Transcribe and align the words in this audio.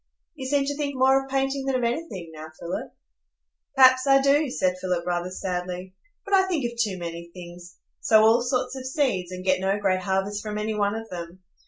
"You 0.33 0.47
seem 0.47 0.65
to 0.65 0.75
think 0.75 0.95
more 0.95 1.23
of 1.23 1.29
painting 1.29 1.65
than 1.67 1.75
of 1.75 1.83
anything 1.83 2.31
now, 2.33 2.47
Philip?" 2.59 2.91
"Perhaps 3.75 4.07
I 4.07 4.19
do," 4.19 4.49
said 4.49 4.79
Philip, 4.81 5.05
rather 5.05 5.29
sadly; 5.29 5.93
"but 6.25 6.33
I 6.33 6.47
think 6.47 6.65
of 6.65 6.75
too 6.79 6.97
many 6.97 7.29
things,—sow 7.35 8.23
all 8.23 8.41
sorts 8.41 8.75
of 8.75 8.87
seeds, 8.87 9.31
and 9.31 9.45
get 9.45 9.59
no 9.61 9.77
great 9.77 10.01
harvest 10.01 10.41
from 10.41 10.57
any 10.57 10.73
one 10.73 10.95
of 10.95 11.07
them. 11.11 11.43